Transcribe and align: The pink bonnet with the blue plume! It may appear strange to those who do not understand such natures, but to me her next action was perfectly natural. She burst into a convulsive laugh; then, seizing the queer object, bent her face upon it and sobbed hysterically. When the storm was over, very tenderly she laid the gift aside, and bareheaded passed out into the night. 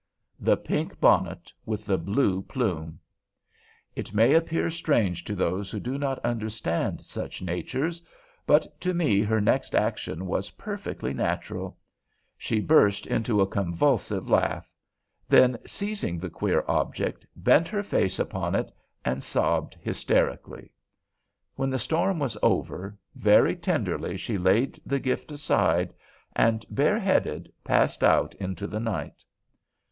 The 0.39 0.57
pink 0.57 0.99
bonnet 0.99 1.53
with 1.63 1.85
the 1.85 1.99
blue 1.99 2.41
plume! 2.41 2.99
It 3.95 4.15
may 4.15 4.33
appear 4.33 4.71
strange 4.71 5.23
to 5.25 5.35
those 5.35 5.69
who 5.69 5.79
do 5.79 5.99
not 5.99 6.17
understand 6.25 7.01
such 7.01 7.43
natures, 7.43 8.03
but 8.47 8.65
to 8.81 8.95
me 8.95 9.21
her 9.21 9.39
next 9.39 9.75
action 9.75 10.25
was 10.25 10.49
perfectly 10.57 11.13
natural. 11.13 11.77
She 12.35 12.59
burst 12.61 13.05
into 13.05 13.41
a 13.41 13.45
convulsive 13.45 14.27
laugh; 14.27 14.73
then, 15.29 15.59
seizing 15.67 16.17
the 16.17 16.31
queer 16.31 16.65
object, 16.67 17.27
bent 17.35 17.67
her 17.67 17.83
face 17.83 18.17
upon 18.17 18.55
it 18.55 18.71
and 19.05 19.21
sobbed 19.21 19.77
hysterically. 19.81 20.73
When 21.57 21.69
the 21.69 21.77
storm 21.77 22.17
was 22.17 22.39
over, 22.41 22.97
very 23.13 23.55
tenderly 23.55 24.17
she 24.17 24.39
laid 24.39 24.81
the 24.83 24.97
gift 24.99 25.31
aside, 25.31 25.93
and 26.35 26.65
bareheaded 26.71 27.53
passed 27.63 28.03
out 28.03 28.33
into 28.39 28.65
the 28.65 28.79
night. 28.79 29.23